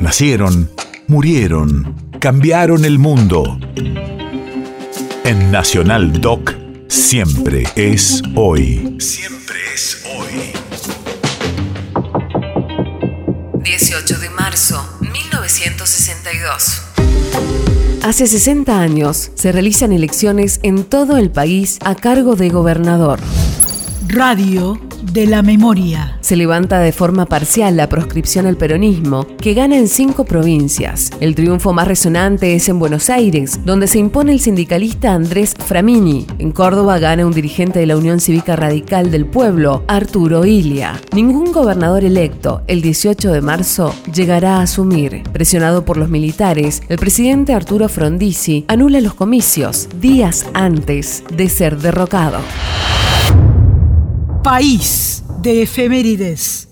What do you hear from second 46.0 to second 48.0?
militares, el presidente Arturo